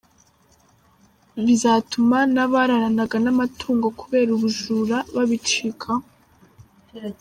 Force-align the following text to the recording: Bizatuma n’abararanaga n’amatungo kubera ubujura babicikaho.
Bizatuma 1.45 2.17
n’abararanaga 2.33 3.17
n’amatungo 3.23 3.87
kubera 3.99 4.29
ubujura 4.37 4.97
babicikaho. 5.15 6.05